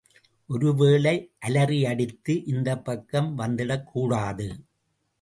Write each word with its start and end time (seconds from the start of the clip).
ஒருவேளை 0.49 1.13
அலறியடித்து 1.47 2.35
இந்தப்பக்கம் 2.45 3.31
வந்திடக்கூடாது. 3.37 4.49